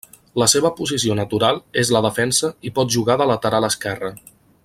[0.43, 4.11] La seva posició natural és la de defensa i pot jugar de lateral esquerre.